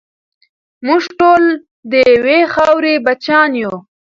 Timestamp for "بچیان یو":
3.05-3.73